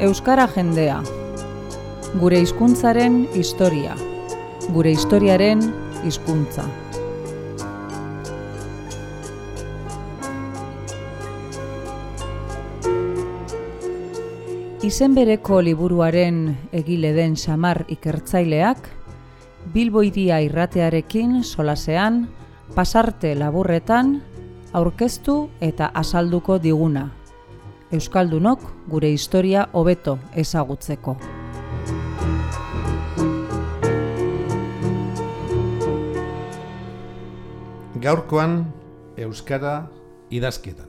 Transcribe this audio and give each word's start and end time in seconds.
Euskara 0.00 0.46
jendea. 0.48 1.02
Gure 2.16 2.38
hizkuntzaren 2.40 3.26
historia. 3.36 3.92
Gure 4.72 4.94
historiaren 4.96 5.60
hizkuntza. 6.08 6.64
Izen 14.88 15.12
bereko 15.12 15.60
liburuaren 15.60 16.40
egile 16.72 17.12
den 17.12 17.36
samar 17.36 17.84
ikertzaileak, 17.92 18.88
Bilbo 19.74 20.00
iria 20.00 20.40
irratearekin 20.40 21.42
solasean, 21.44 22.22
pasarte 22.72 23.36
laburretan, 23.36 24.22
aurkeztu 24.72 25.42
eta 25.60 25.92
azalduko 25.92 26.56
diguna. 26.56 27.10
Euskaldunok 27.90 28.60
gure 28.86 29.08
historia 29.10 29.64
hobeto 29.72 30.18
ezagutzeko. 30.38 31.16
Gaurkoan 38.00 38.54
Euskara 39.18 39.74
idazketan. 40.30 40.86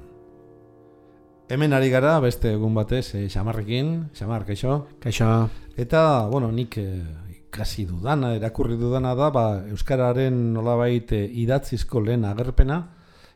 Hemen 1.50 1.74
ari 1.74 1.90
gara 1.90 2.14
beste 2.24 2.54
egun 2.54 2.78
batez 2.78 3.16
eh, 3.18 3.26
xamarrekin, 3.28 3.90
xamar, 4.16 4.46
kaixo? 4.46 4.86
Kaixo. 5.02 5.50
Eta, 5.76 6.30
bueno, 6.30 6.52
nik 6.54 6.78
eh, 6.78 7.02
ikasi 7.34 7.90
dudana, 7.90 8.36
erakurri 8.38 8.78
dudana 8.80 9.16
da, 9.18 9.34
ba, 9.34 9.46
Euskararen 9.74 10.38
nolabait 10.54 11.12
eh, 11.18 11.26
idatzizko 11.44 12.00
lehen 12.06 12.30
agerpena, 12.30 12.78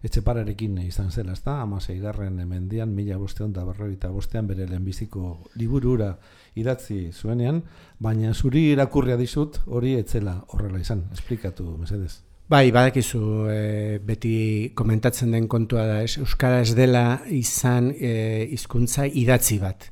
etxepararekin 0.06 0.78
izan 0.84 1.10
zela, 1.12 1.34
ezta? 1.34 1.60
Amasei 1.62 1.98
garren 2.00 2.40
emendian, 2.44 2.94
mila 2.94 3.18
bostean 3.18 3.54
da 3.54 3.66
berroita 3.66 4.12
bostean 4.14 4.48
bere 4.48 4.68
lehenbiziko 4.70 5.50
liburura 5.60 6.14
idatzi 6.56 7.10
zuenean, 7.12 7.64
baina 8.00 8.34
zuri 8.34 8.70
irakurria 8.76 9.18
dizut 9.18 9.60
hori 9.66 9.96
etzela 10.00 10.38
horrela 10.54 10.80
izan, 10.80 11.08
esplikatu, 11.14 11.76
mesedez. 11.82 12.14
Bai, 12.46 12.70
badakizu 12.70 13.20
e, 13.50 13.62
beti 14.06 14.36
komentatzen 14.78 15.32
den 15.34 15.48
kontua 15.50 15.88
da, 15.90 16.02
ez? 16.06 16.20
Euskara 16.22 16.60
ez 16.62 16.76
dela 16.78 17.22
izan 17.34 17.90
e, 17.90 18.12
hizkuntza 18.54 19.08
idatzi 19.10 19.58
bat. 19.64 19.88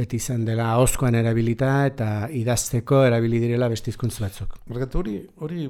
Beti 0.00 0.16
izan 0.16 0.46
dela 0.46 0.70
ahozkoan 0.72 1.16
erabilita 1.18 1.70
eta 1.84 2.06
idazteko 2.32 3.02
erabili 3.04 3.40
direla 3.42 3.66
beste 3.68 3.92
hizkuntz 3.92 4.14
batzuk. 4.22 4.54
Bergatu 4.70 5.02
hori, 5.02 5.16
hori 5.44 5.66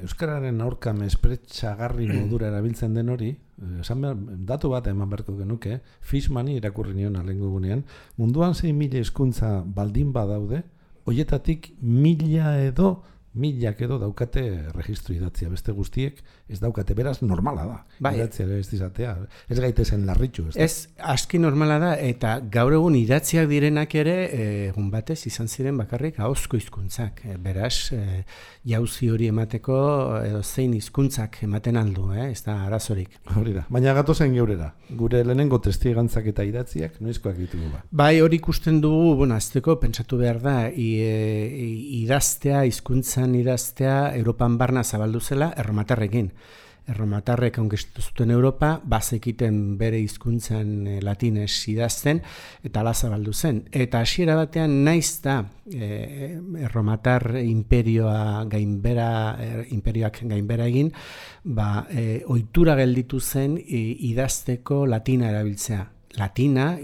Euskararen 0.00 0.62
aurka 0.64 0.94
mespretxagarri 0.96 2.08
modura 2.16 2.48
erabiltzen 2.48 2.94
den 2.96 3.12
hori, 3.12 3.34
eh, 3.34 3.80
esan 3.84 4.06
behar, 4.06 4.22
datu 4.52 4.70
bat 4.72 4.88
eman 4.88 5.10
beharko 5.10 5.36
genuke, 5.36 5.80
Fishmani 6.00 6.56
irakurri 6.62 6.94
nion 6.96 7.18
alengo 7.20 7.50
gunean, 7.52 7.84
munduan 8.16 8.56
zein 8.56 8.78
mila 8.78 9.02
hizkuntza 9.02 9.58
baldin 9.66 10.14
badaude, 10.16 10.62
hoietatik 11.04 11.74
mila 11.82 12.56
edo 12.64 12.94
milak 13.34 13.80
edo 13.82 13.98
daukate 13.98 14.44
registro 14.74 15.14
idatzia. 15.14 15.48
Beste 15.50 15.72
guztiek 15.74 16.20
ez 16.48 16.60
daukate. 16.62 16.94
Beraz 16.94 17.18
normala 17.22 17.64
da. 17.66 17.78
Bai. 17.98 18.14
idatzia 18.18 18.46
ez 18.54 18.68
dizatea 18.70 19.14
ez 19.50 19.58
gaitezen 19.58 20.04
larritxu 20.06 20.46
ez, 20.48 20.56
ez 20.56 20.88
aski 20.98 21.40
normala 21.42 21.78
da. 21.82 21.92
Eta 21.98 22.36
gaur 22.52 22.76
egun 22.76 22.94
idatziak 22.98 23.48
direnak 23.50 23.94
ere 23.98 24.16
eh, 24.28 24.68
egun 24.68 24.90
batez 24.92 25.24
izan 25.26 25.48
ziren 25.48 25.78
bakarrik 25.80 26.20
ahozko 26.20 26.58
hizkuntzak. 26.60 27.24
E, 27.26 27.36
beraz 27.42 27.90
e, 27.96 28.22
jauzi 28.70 29.10
hori 29.10 29.28
emateko 29.32 29.78
edo 30.22 30.42
zein 30.42 30.74
hizkuntzak 30.78 31.42
ematen 31.46 31.78
aldu 31.80 32.12
eh? 32.14 32.30
ez 32.30 32.44
da 32.46 32.60
arazorik. 32.68 33.18
Hori 33.34 33.56
da. 33.56 33.66
Baina 33.68 33.96
gato 33.96 34.14
zen 34.14 34.34
geurera. 34.36 34.70
Gure 34.94 35.24
lehenengo 35.24 35.58
testigantzak 35.64 36.30
eta 36.30 36.46
idatziak 36.46 37.00
noizkoak 37.02 37.36
ditugu 37.40 37.72
ba? 37.72 37.82
Bai 37.90 38.20
hori 38.22 38.38
ikusten 38.38 38.80
dugu 38.84 39.14
bueno 39.18 39.34
azteko 39.34 39.78
pentsatu 39.82 40.20
behar 40.20 40.40
da 40.44 40.56
i, 40.70 40.90
e, 41.02 41.68
idaztea 42.04 42.64
hizkuntza 42.68 43.23
izan 43.24 43.34
idaztea 43.34 44.14
Europan 44.16 44.58
barna 44.58 44.82
zabaldu 44.84 45.20
zela 45.20 45.54
erromatarrekin. 45.56 46.30
Erromatarrek 46.86 47.56
ongestu 47.58 48.02
zuten 48.02 48.30
Europa, 48.30 48.78
bazekiten 48.84 49.78
bere 49.78 49.96
hizkuntzan 50.02 50.86
e, 50.86 50.98
latinez 51.00 51.64
idazten, 51.72 52.20
eta 52.62 52.82
ala 52.82 52.92
zabaldu 52.92 53.32
zen. 53.32 53.62
Eta 53.72 54.02
hasiera 54.04 54.34
batean 54.36 54.84
naiz 54.84 55.22
da 55.24 55.38
e, 55.64 56.36
erromatar 56.60 57.38
imperioa 57.40 58.44
gainbera, 58.52 59.08
er, 59.40 59.64
imperioak 59.72 60.20
gainbera 60.28 60.66
egin, 60.68 60.92
ba, 61.44 61.86
e, 61.88 62.20
ohitura 62.28 62.76
gelditu 62.76 63.20
zen 63.20 63.56
idazteko 63.56 64.84
latina 64.84 65.32
erabiltzea. 65.32 65.86
Latina, 66.20 66.74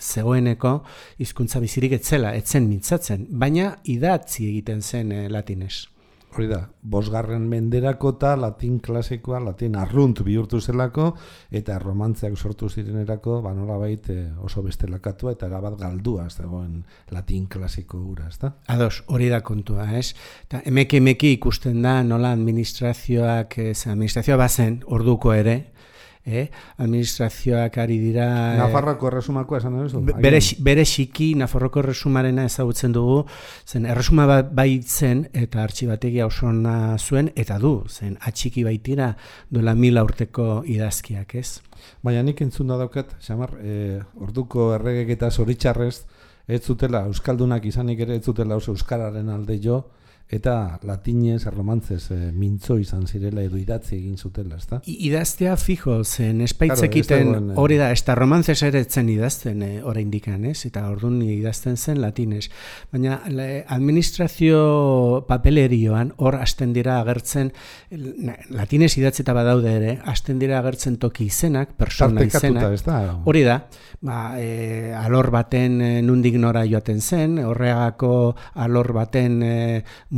zegoeneko 0.00 0.78
hizkuntza 1.18 1.60
bizirik 1.60 1.98
etzela, 1.98 2.34
etzen 2.38 2.68
mintzatzen, 2.68 3.28
baina 3.30 3.76
idatzi 3.84 4.48
egiten 4.48 4.82
zen 4.82 5.12
e, 5.12 5.28
latinez. 5.32 5.86
Hori 6.28 6.44
da, 6.46 6.58
bosgarren 6.92 7.46
menderako 7.48 8.10
eta 8.14 8.34
latin 8.36 8.76
klasikoa, 8.84 9.38
latin 9.40 9.78
arrunt 9.80 10.20
bihurtu 10.26 10.60
zelako, 10.60 11.06
eta 11.50 11.78
romantzeak 11.80 12.36
sortu 12.36 12.68
zirenerako, 12.68 13.38
ba 13.42 13.54
nola 13.56 13.78
baite 13.80 14.18
oso 14.44 14.62
bestelakatua, 14.62 15.32
eta 15.34 15.48
erabat 15.48 15.78
galdua, 15.80 16.26
ez 16.28 16.36
dagoen 16.36 16.82
latin 17.16 17.46
klasiko 17.48 18.02
gura, 18.04 18.28
ez 18.28 18.36
da? 18.42 18.52
Ados, 18.76 19.02
hori 19.08 19.30
da 19.32 19.40
kontua, 19.40 19.88
ez? 19.96 20.12
Eta 20.44 20.60
emeki 20.68 21.00
emeki 21.00 21.32
ikusten 21.38 21.80
da, 21.82 22.02
nola 22.04 22.34
administrazioak, 22.36 23.58
ez, 23.72 23.86
administrazioa 23.88 24.36
bazen, 24.38 24.82
orduko 24.86 25.32
ere, 25.32 25.58
eh? 26.26 26.48
administrazioak 26.76 27.78
ari 27.78 27.98
dira... 27.98 28.26
Eh, 28.54 28.58
Nafarroko 28.60 29.08
erresumakoa 29.10 29.60
esan 29.60 29.78
duzu? 29.78 30.02
Bere, 30.08 30.40
bere 30.64 30.84
xiki 30.88 31.30
Nafarroko 31.38 31.82
erresumarena 31.82 32.44
ezagutzen 32.48 32.94
dugu, 32.96 33.22
zen 33.66 33.86
erresuma 33.86 34.26
bat 34.30 34.52
baitzen 34.54 35.26
eta 35.32 35.62
artxibategia 35.62 36.26
oso 36.26 36.50
zuen, 36.98 37.32
eta 37.36 37.58
du, 37.58 37.84
zen 37.88 38.16
atxiki 38.20 38.64
baitira 38.64 39.14
duela 39.50 39.74
mila 39.74 40.04
urteko 40.04 40.62
idazkiak, 40.66 41.34
ez? 41.34 41.60
Baina 42.02 42.22
nik 42.22 42.40
entzun 42.42 42.68
da 42.68 42.78
daukat, 42.78 43.14
xamar, 43.22 43.54
e, 43.60 44.00
orduko 44.20 44.72
erregek 44.74 45.14
eta 45.16 45.30
zoritxarrez, 45.30 46.04
ez 46.48 46.62
zutela, 46.64 47.04
Euskaldunak 47.06 47.64
izanik 47.68 48.00
ere 48.00 48.16
ez 48.16 48.24
zutela 48.24 48.56
oso 48.56 48.72
Euskararen 48.72 49.28
alde 49.28 49.58
jo, 49.62 49.82
eta 50.28 50.78
latinez, 50.84 51.46
romantzez, 51.48 52.10
e, 52.12 52.16
mintzo 52.36 52.76
izan 52.76 53.06
zirela 53.08 53.40
edo 53.46 53.56
idatzi 53.56 53.94
egin 53.96 54.18
zutela, 54.20 54.58
ezta? 54.60 54.82
Idaztea 54.84 55.54
fijo, 55.56 56.02
zen 56.04 56.42
espaitzekiten 56.44 57.30
claro, 57.30 57.52
eh, 57.54 57.56
hori 57.62 57.78
da, 57.80 57.88
ez 57.94 58.02
da 58.04 58.16
romantzez 58.18 58.58
ere 58.66 58.82
zen 58.84 59.08
idazten 59.08 59.62
e, 59.64 59.70
ora 59.82 60.02
indikan, 60.04 60.44
ez? 60.44 60.66
Eta 60.68 60.84
orduan 60.92 61.22
idazten 61.24 61.78
zen 61.80 62.02
latinez. 62.02 62.50
Baina 62.92 63.22
administrazio 63.72 65.24
papelerioan 65.28 66.12
hor 66.18 66.36
hasten 66.42 66.76
dira 66.76 66.98
agertzen, 67.00 67.54
latinez 68.52 68.92
idatzeta 69.00 69.32
badaude 69.32 69.72
ere, 69.78 69.96
hasten 70.04 70.38
dira 70.42 70.60
agertzen 70.60 71.00
toki 71.00 71.30
izenak, 71.32 71.72
persona 71.80 72.26
izenak. 72.28 72.84
Hori 73.24 73.46
da, 73.48 73.62
ba, 74.04 74.20
e, 74.36 74.92
alor 74.92 75.32
baten 75.32 75.80
nundik 76.04 76.36
nora 76.36 76.66
joaten 76.68 77.00
zen, 77.00 77.40
horregako 77.48 78.12
alor 78.60 78.92
baten 78.92 79.42
e, 79.42 79.56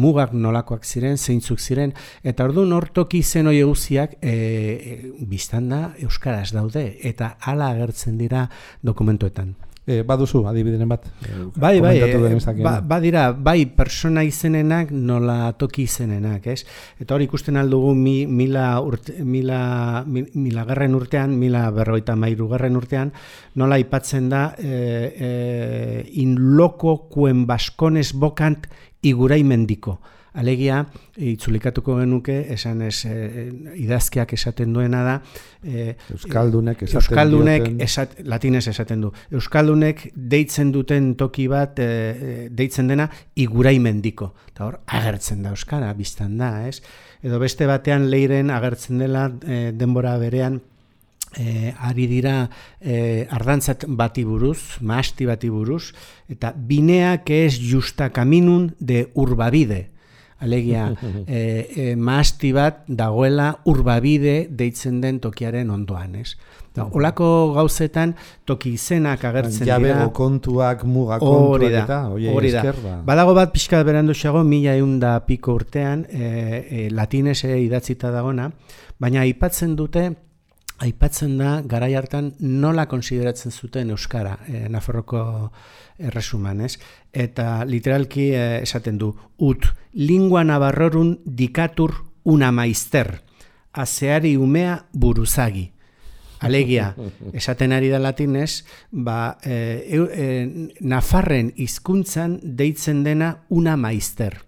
mugak 0.00 0.34
nolakoak 0.34 0.84
ziren, 0.84 1.18
zeintzuk 1.18 1.60
ziren, 1.60 1.94
eta 2.24 2.46
ordu 2.48 2.64
nortoki 2.68 3.22
zen 3.22 3.50
hori 3.50 3.62
eguziak 3.64 4.18
e, 4.20 4.34
e, 4.34 5.00
biztan 5.30 5.68
da 5.72 5.82
Euskaraz 6.00 6.50
daude, 6.56 6.86
eta 7.12 7.34
hala 7.40 7.72
agertzen 7.74 8.18
dira 8.20 8.46
dokumentuetan. 8.86 9.54
E, 9.86 10.02
baduzu, 10.04 10.42
adibideren 10.46 10.90
bat? 10.90 11.06
Bai, 11.56 11.80
bai, 11.80 11.94
e, 12.04 12.36
ba, 12.60 12.74
badira, 12.84 13.30
bai, 13.32 13.64
persona 13.72 14.22
izenenak 14.22 14.92
nola 14.92 15.54
toki 15.58 15.86
izenenak, 15.88 16.46
ez? 16.52 16.66
Eta 17.00 17.16
hori 17.16 17.24
ikusten 17.24 17.56
aldugu 17.56 17.94
mi, 17.96 18.26
mila, 18.28 18.66
urte, 18.84 19.16
mila, 19.24 20.04
mila 20.04 20.66
garren 20.68 20.94
urtean, 20.94 21.32
mila 21.40 21.64
berroita 21.74 22.14
mairu 22.14 22.50
garren 22.52 22.76
urtean, 22.76 23.14
nola 23.56 23.80
ipatzen 23.80 24.28
da 24.30 24.44
e, 24.60 24.70
e, 24.70 25.32
in 26.22 26.36
loko 26.60 26.98
kuen 27.08 27.46
baskones 27.48 28.12
bokant 28.12 28.68
iguraimendiko. 29.00 29.96
Alegia, 30.38 30.84
itzulikatuko 31.18 31.96
genuke, 31.98 32.36
esan 32.54 32.84
ez, 32.86 33.04
e, 33.08 33.48
idazkiak 33.82 34.30
esaten 34.36 34.72
duena 34.76 35.02
da, 35.02 35.16
e, 35.64 35.96
Euskaldunek 36.14 36.84
esaten 36.86 37.00
Euskaldunek 37.00 37.66
esat, 37.82 38.14
latinez 38.30 38.62
esaten 38.70 39.02
du. 39.02 39.10
Euskaldunek 39.34 40.06
deitzen 40.14 40.70
duten 40.70 41.16
toki 41.18 41.48
bat, 41.50 41.82
e, 41.82 42.46
deitzen 42.54 42.92
dena, 42.92 43.08
iguraimendiko. 43.34 44.32
Eta 44.52 44.68
hor, 44.68 44.80
agertzen 44.86 45.42
da 45.42 45.50
Euskara, 45.56 45.90
biztan 45.98 46.38
da, 46.38 46.54
ez? 46.68 46.78
Edo 47.26 47.42
beste 47.42 47.66
batean 47.66 48.06
leiren 48.12 48.54
agertzen 48.54 49.02
dela 49.02 49.26
e, 49.42 49.72
denbora 49.74 50.14
berean, 50.22 50.60
e, 51.36 51.74
ari 51.78 52.06
dira 52.06 52.48
e, 52.80 53.26
ardantzat 53.30 53.86
bati 53.88 54.24
buruz, 54.24 54.78
maasti 54.80 55.26
bati 55.26 55.50
buruz, 55.50 55.90
eta 56.30 56.52
bineak 56.54 57.30
ez 57.34 57.56
justa 57.58 58.10
kaminun 58.14 58.76
de 58.78 59.08
urbabide. 59.14 59.88
Alegia, 60.40 60.88
e, 61.26 61.40
e, 61.76 61.84
maasti 61.96 62.52
bat 62.56 62.84
dagoela 62.86 63.50
urbabide 63.68 64.46
deitzen 64.50 65.00
den 65.02 65.20
tokiaren 65.20 65.70
ondoan, 65.70 66.16
ez? 66.20 66.34
Da, 66.70 66.84
olako 66.86 67.26
gauzetan 67.56 68.12
toki 68.46 68.76
izenak 68.78 69.24
agertzen 69.26 69.66
Jabego 69.66 69.88
dira. 69.88 69.96
Jabego 69.98 70.12
kontuak, 70.14 70.84
muga 70.86 71.18
kontuak 71.18 71.66
da, 71.66 71.82
eta, 71.82 72.00
oie, 72.14 72.30
hori 72.30 72.52
da. 72.54 72.62
ba. 72.78 72.96
Badago 73.08 73.34
bat 73.34 73.52
pixka 73.52 73.82
berandu 73.86 74.14
xago, 74.14 74.44
mila 74.46 74.76
egun 74.78 75.00
da 75.02 75.16
piko 75.26 75.58
urtean, 75.58 76.06
e, 76.08 76.30
e, 76.62 76.88
latinese 76.94 77.56
idatzita 77.64 78.12
dagona, 78.14 78.48
baina 79.02 79.26
aipatzen 79.26 79.74
dute, 79.76 80.08
aipatzen 80.80 81.36
da, 81.38 81.60
garai 81.66 81.92
hartan 81.94 82.32
nola 82.40 82.86
konsideratzen 82.88 83.52
zuten 83.52 83.90
Euskara, 83.92 84.38
e, 84.48 84.66
Nafarroko 84.72 85.22
erresuman, 86.00 86.62
ez? 86.64 86.78
Eta 87.12 87.64
literalki 87.68 88.30
e, 88.32 88.44
esaten 88.64 88.98
du, 89.00 89.10
ut, 89.44 89.68
lingua 89.94 90.44
navarrorun 90.44 91.18
dikatur 91.24 91.98
una 92.24 92.50
maister, 92.52 93.18
azeari 93.72 94.36
umea 94.40 94.78
buruzagi. 94.92 95.68
Alegia, 96.40 96.94
esaten 97.36 97.76
ari 97.76 97.92
da 97.92 98.00
latinez, 98.00 98.64
ba, 98.90 99.36
e, 99.44 99.56
e, 99.84 100.28
Nafarren 100.80 101.52
hizkuntzan 101.60 102.38
deitzen 102.42 103.04
dena 103.04 103.34
una 103.50 103.76
maister. 103.76 104.40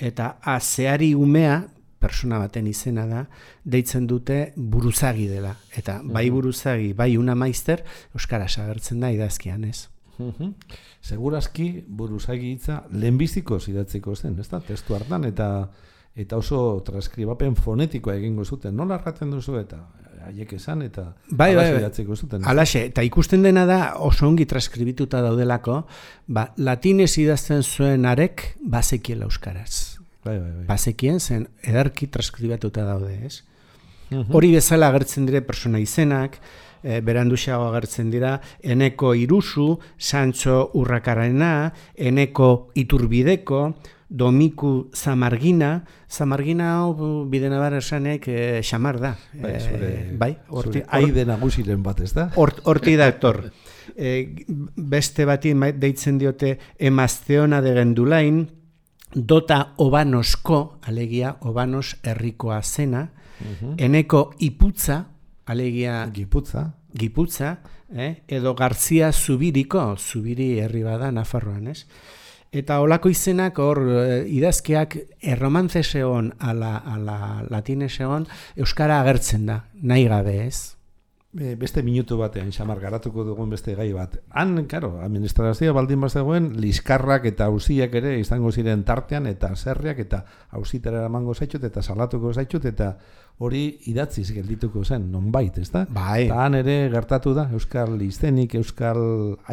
Eta 0.00 0.34
azeari 0.44 1.14
umea, 1.16 1.62
persona 2.00 2.40
baten 2.40 2.66
izena 2.66 3.06
da, 3.06 3.24
deitzen 3.64 4.06
dute 4.08 4.40
buruzagi 4.56 5.28
dela. 5.28 5.54
Eta 5.76 6.00
bai 6.04 6.28
buruzagi, 6.32 6.92
bai 6.96 7.14
una 7.20 7.36
maister, 7.36 7.84
Euskaraz 8.16 8.56
agertzen 8.58 9.00
da 9.00 9.12
idazkian, 9.12 9.64
ez? 9.68 9.88
Segurazki 11.00 11.68
buruzagi 11.88 12.52
hitza 12.54 12.82
lehenbiziko 12.92 13.60
zidatzeko 13.60 14.16
zen, 14.16 14.36
ez 14.40 14.48
da? 14.50 14.60
Testu 14.60 14.96
hartan 14.96 15.24
eta 15.28 15.48
eta 16.20 16.36
oso 16.36 16.82
transkribapen 16.84 17.54
fonetikoa 17.56 18.16
egingo 18.18 18.44
zuten. 18.44 18.74
Nola 18.76 18.98
erraten 18.98 19.30
duzu 19.30 19.56
eta 19.60 19.78
haiek 20.26 20.52
esan 20.58 20.82
eta 20.84 21.06
bai, 21.30 21.54
bai, 21.56 21.70
bai. 21.78 22.16
zuten. 22.16 22.44
Alaxe, 22.44 22.84
eta 22.90 23.02
ikusten 23.06 23.42
dena 23.42 23.64
da 23.66 23.94
oso 23.96 24.26
ongi 24.28 24.44
transkribituta 24.46 25.22
daudelako, 25.24 25.84
ba, 26.28 26.50
latinez 26.56 27.16
idazten 27.18 27.62
zuen 27.62 28.04
arek 28.06 28.56
bazekiela 28.60 29.24
euskaraz. 29.30 29.99
Bai, 30.24 30.38
bai, 30.38 30.50
bai. 30.50 30.64
Bazekien 30.68 31.20
zen 31.20 31.46
edarki 31.64 32.10
transkribatuta 32.12 32.84
daude, 32.84 33.14
ez? 33.26 33.40
Hori 34.10 34.50
bezala 34.52 34.88
agertzen 34.90 35.26
dire 35.28 35.40
persona 35.46 35.78
izenak, 35.78 36.40
e, 36.82 36.98
beranduxago 37.04 37.68
agertzen 37.70 38.10
dira, 38.10 38.34
eneko 38.60 39.14
irusu, 39.14 39.78
Sancho 39.96 40.70
urrakarena, 40.74 41.70
eneko 41.94 42.70
iturbideko, 42.74 43.62
Domiku 44.10 44.90
Zamargina, 44.92 45.84
Zamargina 46.10 46.72
hau 46.80 47.24
bidena 47.30 47.60
bar 47.62 47.76
esanek 47.78 48.26
e, 48.26 48.38
xamar 48.66 48.98
da. 48.98 49.14
Bai, 49.38 49.54
zure, 49.60 49.90
e, 49.94 50.06
bai, 50.18 50.32
horti, 50.48 50.82
aide 50.98 51.24
nagusiren 51.28 51.82
bat, 51.82 52.02
ez 52.02 52.12
da? 52.16 52.26
Horti 52.34 52.96
dator. 52.98 53.44
E, 53.94 54.16
beste 54.74 55.24
bati 55.28 55.54
deitzen 55.78 56.18
diote 56.18 56.56
emazteona 56.90 57.62
de 57.62 57.76
gendulain, 57.78 58.42
dota 59.14 59.74
obanosko, 59.78 60.78
alegia 60.86 61.36
obanos 61.40 61.96
herrikoa 62.02 62.62
zena, 62.62 63.08
eneko 63.78 64.34
iputza, 64.38 65.04
alegia 65.46 66.06
giputza, 66.12 66.70
giputza 66.94 67.58
eh? 67.94 68.22
edo 68.28 68.54
Garzia 68.54 69.12
Zubiriko, 69.12 69.96
Zubiri 69.96 70.58
herri 70.60 70.82
bada 70.82 71.10
Nafarroan, 71.10 71.68
ez? 71.68 71.86
Eta 72.50 72.80
olako 72.82 73.08
izenak 73.12 73.58
hor 73.62 73.78
idazkeak 74.26 74.96
erromantzes 75.22 75.94
egon 76.00 76.32
ala, 76.42 76.80
ala 76.82 77.44
latines 77.46 77.92
egon 78.00 78.26
Euskara 78.58 79.00
agertzen 79.04 79.46
da, 79.46 79.60
nahi 79.82 80.08
gabe 80.10 80.34
ez? 80.48 80.79
E, 81.30 81.54
beste 81.54 81.84
minutu 81.86 82.16
batean, 82.18 82.48
xamar, 82.50 82.80
garatuko 82.82 83.22
dugun 83.22 83.52
beste 83.52 83.76
gai 83.78 83.92
bat. 83.94 84.16
Han, 84.34 84.64
karo, 84.66 84.96
administrazioa 84.98 85.74
baldin 85.76 86.00
bat 86.02 86.10
zegoen, 86.10 86.48
liskarrak 86.58 87.28
eta 87.30 87.46
hausiak 87.46 87.94
ere 88.00 88.16
izango 88.18 88.50
ziren 88.50 88.82
tartean, 88.88 89.28
eta 89.30 89.52
zerriak 89.54 90.00
eta 90.02 90.24
hausitara 90.58 91.04
eramango 91.04 91.34
zaitut, 91.34 91.62
eta 91.68 91.84
salatuko 91.86 92.32
zaitut, 92.34 92.66
eta 92.66 92.96
hori 93.38 93.62
idatziz 93.92 94.26
geldituko 94.34 94.82
zen, 94.82 95.06
nonbait, 95.12 95.62
ez 95.62 95.70
da? 95.70 95.84
Bai. 95.86 96.24
Eta 96.24 96.40
han 96.48 96.58
ere 96.58 96.80
gertatu 96.90 97.36
da, 97.38 97.46
Euskal 97.54 97.94
izenik, 98.02 98.58
Euskal 98.58 98.98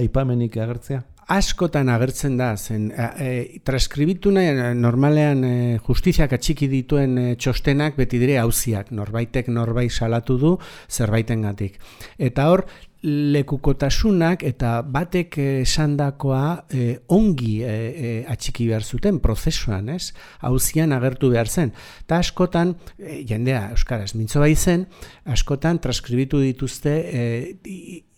aipamenik 0.02 0.58
agertzea? 0.58 1.04
Askotan 1.28 1.90
agertzen 1.92 2.38
da, 2.40 2.54
zen 2.56 2.88
e, 2.96 3.60
transkribitu 3.68 4.32
nahi, 4.32 4.74
normalean 4.80 5.44
e, 5.44 5.56
justiziak 5.84 6.34
atxiki 6.38 6.70
dituen 6.72 7.18
e, 7.20 7.26
txostenak 7.36 7.98
beti 8.00 8.20
dire 8.22 8.38
hauziak, 8.40 8.94
norbaitek 8.96 9.52
norbait 9.52 9.92
salatu 9.92 10.38
du 10.40 10.54
zerbaiten 10.88 11.44
gatik. 11.44 11.82
Eta 12.18 12.48
hor, 12.52 12.64
lekukotasunak 13.06 14.42
eta 14.48 14.82
batek 14.82 15.38
esandakoa 15.62 16.66
e, 16.74 16.88
ongi 17.14 17.60
e, 17.62 17.70
e, 17.70 18.14
atxiki 18.30 18.68
behar 18.70 18.84
zuten 18.84 19.20
prozesuan, 19.22 19.92
ez? 19.94 20.14
Hauzian 20.42 20.96
agertu 20.96 21.30
behar 21.34 21.48
zen. 21.48 21.74
Ta 22.10 22.20
askotan, 22.24 22.74
e, 22.98 23.22
jendea 23.30 23.68
Euskaraz 23.76 24.16
mintzo 24.18 24.42
bai 24.42 24.56
zen, 24.56 24.88
askotan 25.26 25.80
transkribitu 25.84 26.42
dituzte 26.42 26.96
e, 26.98 27.24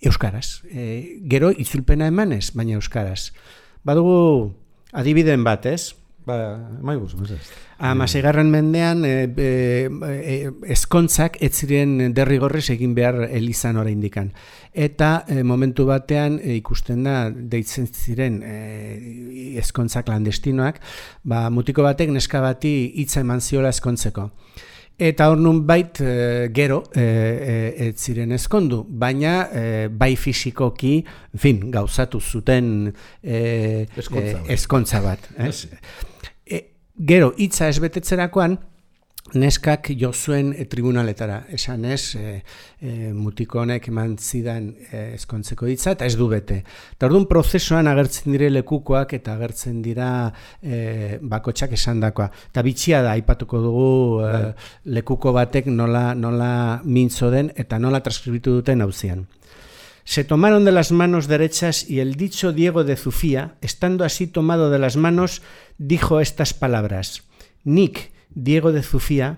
Euskaraz. 0.05 0.61
E, 0.71 1.19
gero 1.29 1.51
itzulpena 1.51 2.07
emanez, 2.07 2.49
baina 2.55 2.79
Euskaraz. 2.79 3.33
Badugu 3.83 4.53
adibiden 4.95 5.43
bat, 5.43 5.67
ez? 5.67 5.98
Ba, 6.29 6.37
mai 6.85 6.95
guz, 6.99 7.15
mesez. 7.17 7.41
Amaseigarren 7.79 8.51
mendean 8.51 9.01
e, 9.07 9.13
e, 9.25 9.47
e, 9.89 10.35
eskontzak 10.75 11.39
ez 11.41 11.53
ziren 11.63 12.11
derrigorrez 12.13 12.67
egin 12.75 12.93
behar 12.93 13.23
elizan 13.25 13.79
ora 13.81 13.89
indikan. 13.89 14.29
Eta 14.69 15.23
e, 15.25 15.41
momentu 15.47 15.87
batean 15.89 16.37
e, 16.37 16.59
ikusten 16.59 17.07
da 17.07 17.15
deitzen 17.31 17.87
ziren 17.89 18.41
e, 18.45 18.57
eskontzak 19.63 20.11
landestinoak, 20.11 20.77
ba, 21.23 21.47
mutiko 21.49 21.87
batek 21.87 22.13
neska 22.13 22.43
bati 22.45 22.75
hitza 23.01 23.23
eman 23.25 23.41
ziola 23.41 23.73
eskontzeko. 23.73 24.29
Eta 24.99 25.29
hor 25.31 25.39
nun 25.39 25.63
bait 25.65 26.01
e, 26.03 26.51
gero 26.53 26.83
e, 26.91 27.01
e, 27.01 27.57
ez 27.87 27.95
ziren 28.03 28.35
ezkondu, 28.35 28.83
baina 29.01 29.33
e, 29.47 29.65
bai 29.87 30.11
fisikoki, 30.19 30.97
fin, 31.39 31.65
gauzatu 31.71 32.19
zuten 32.19 32.89
e, 33.23 33.87
eskontza, 33.95 34.43
e, 34.43 34.53
eskontza 34.59 35.05
bat. 35.07 35.31
Ez? 35.47 35.63
Gero, 36.99 37.29
hitza 37.39 37.69
ez 37.71 37.77
betetzerakoan, 37.79 38.57
neskak 39.39 39.87
jo 39.95 40.09
zuen 40.11 40.49
e, 40.51 40.65
tribunaletara. 40.67 41.37
Esan 41.55 41.85
ez, 41.87 42.15
e, 42.19 42.33
e, 42.81 43.11
mutiko 43.15 43.61
honek 43.61 43.87
eman 43.87 44.17
zidan 44.19 44.67
e, 44.89 45.05
eskontzeko 45.15 45.69
hitza 45.71 45.93
eta 45.95 46.09
ez 46.09 46.17
du 46.19 46.27
bete. 46.27 46.57
Eta 46.97 47.07
orduan 47.07 47.29
prozesuan 47.31 47.87
agertzen 47.87 48.35
dire 48.35 48.49
lekukoak 48.51 49.15
eta 49.15 49.37
agertzen 49.39 49.79
dira 49.85 50.09
e, 50.59 51.21
bakotxak 51.21 51.77
esandakoa. 51.79 52.27
Eta 52.51 52.65
bitxia 52.67 52.99
da, 53.05 53.15
aipatuko 53.15 53.63
dugu 53.63 53.89
e, 54.27 54.43
lekuko 54.91 55.31
batek 55.39 55.71
nola, 55.71 56.09
nola 56.19 56.51
mintzo 56.83 57.31
den 57.31 57.53
eta 57.55 57.79
nola 57.79 58.03
transkribitu 58.03 58.59
duten 58.59 58.83
hauzian. 58.83 59.23
Se 60.09 60.23
tomaron 60.23 60.65
de 60.65 60.71
las 60.71 60.91
manos 60.91 61.27
derechas 61.27 61.87
y 61.87 61.99
el 61.99 62.15
dicho 62.15 62.51
Diego 62.51 62.83
de 62.83 62.95
Zufía, 62.95 63.57
estando 63.61 64.03
así 64.03 64.25
tomado 64.25 64.71
de 64.71 64.79
las 64.79 64.97
manos, 64.97 65.43
dijo 65.77 66.19
estas 66.19 66.55
palabras. 66.55 67.25
Nik, 67.63 68.09
Diego 68.31 68.71
de 68.71 68.81
Zufía, 68.81 69.37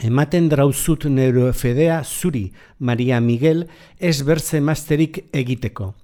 ematen 0.00 0.48
drauzut 0.48 1.04
neurofedea 1.04 2.02
zuri, 2.02 2.52
María 2.80 3.20
Miguel, 3.20 3.68
es 4.00 4.24
verse 4.24 4.60
masterik 4.60 5.26
egiteko. 5.30 5.94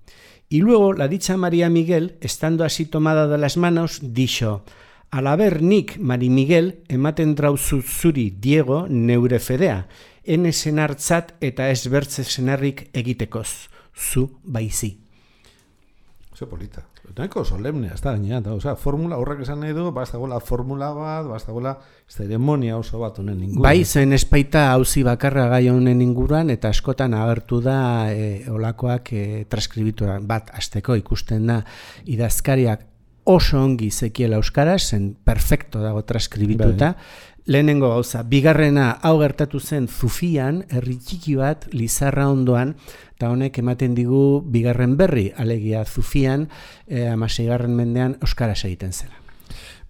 Y 0.49 0.61
luego 0.61 0.93
la 0.93 1.09
dicha 1.09 1.37
María 1.37 1.69
Miguel, 1.69 2.15
estando 2.21 2.63
así 2.63 2.87
tomada 2.87 3.27
de 3.27 3.39
las 3.39 3.57
manos, 3.57 3.99
dijo, 4.15 4.63
al 5.11 5.27
haber 5.27 5.63
nik 5.63 5.99
Mari 5.99 6.31
Miguel, 6.31 6.85
ematen 6.87 7.35
drauzut 7.35 7.85
zuri, 7.85 8.31
Diego, 8.31 8.87
neurefedea, 8.89 9.89
ene 10.23 10.53
senartzat 10.53 11.35
eta 11.43 11.73
ez 11.75 11.89
bertze 11.91 12.23
senarrik 12.23 12.87
egitekoz, 12.95 13.67
zu 13.95 14.29
baizi. 14.45 14.99
Oso 16.33 16.49
polita. 16.49 16.85
Nahiko 17.17 17.43
solemnea, 17.45 17.97
ez 17.97 18.01
da 18.05 18.13
gaina, 18.15 18.39
eta, 18.39 18.53
osea, 18.55 18.77
formula 18.79 19.17
horrek 19.19 19.43
esan 19.43 19.59
nahi 19.61 19.75
du, 19.75 19.89
bastagola 19.93 20.39
formula 20.41 20.93
bat, 20.95 21.27
bastagola 21.27 21.73
zeremonia 22.09 22.77
oso 22.79 23.01
bat 23.03 23.19
honen 23.19 23.41
inguruan. 23.43 23.65
Bai, 23.67 23.85
zen 23.85 24.15
espaita 24.15 24.69
hauzi 24.71 25.03
bakarra 25.05 25.49
gai 25.51 25.65
honen 25.73 26.01
inguruan, 26.05 26.53
eta 26.55 26.71
askotan 26.71 27.17
agertu 27.19 27.59
da 27.65 27.81
e, 28.15 28.45
olakoak 28.49 29.13
e, 29.13 29.25
transkribitura 29.51 30.21
bat 30.23 30.55
azteko 30.55 30.95
ikusten 31.01 31.51
da 31.51 31.59
idazkariak 32.15 32.87
oso 33.25 33.61
ongi 33.63 33.91
zekiela 33.91 34.37
euskaraz, 34.37 34.91
zen 34.91 35.15
perfecto 35.25 35.81
dago 35.81 36.03
transkribituta, 36.05 36.97
lehenengo 37.47 37.89
gauza, 37.91 38.23
bigarrena 38.23 38.91
hau 39.03 39.19
gertatu 39.21 39.61
zen 39.61 39.89
Zufian, 39.89 40.65
herri 40.71 40.97
txiki 40.99 41.37
bat, 41.37 41.67
Lizarra 41.73 42.29
ondoan, 42.31 42.77
eta 43.17 43.31
honek 43.31 43.59
ematen 43.59 43.95
digu 43.95 44.43
bigarren 44.47 44.97
berri, 44.97 45.31
alegia 45.37 45.85
Zufian, 45.85 46.49
e, 46.87 47.09
amaseigarren 47.09 47.75
mendean 47.77 48.17
Euskaraz 48.21 48.65
egiten 48.65 48.93
zela. 48.93 49.17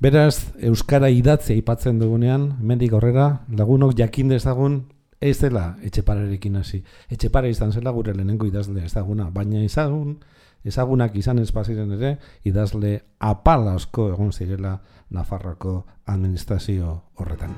Beraz, 0.01 0.55
Euskara 0.65 1.11
idatzea 1.13 1.59
aipatzen 1.59 1.99
dugunean, 2.01 2.55
mendik 2.65 2.95
horrera, 2.97 3.43
lagunok 3.53 3.93
jakin 3.99 4.33
dezagun, 4.33 4.81
ez 5.21 5.37
dela 5.43 5.75
etxeparerekin 5.85 6.57
hasi. 6.57 6.81
Etxepare 7.13 7.51
izan 7.53 7.75
zela 7.77 7.93
gure 7.93 8.15
lehenengo 8.17 8.49
idazle 8.49 8.87
ezaguna, 8.87 9.29
baina 9.31 9.61
izagun, 9.61 10.17
ezagunak 10.65 11.17
izan 11.17 11.39
espaziren 11.39 11.93
ere, 11.99 12.17
idazle 12.45 13.01
apal 13.19 13.69
asko 13.75 14.11
egon 14.15 14.33
zirela 14.33 14.79
Nafarroko 15.11 15.87
administrazio 16.07 17.01
horretan. 17.17 17.57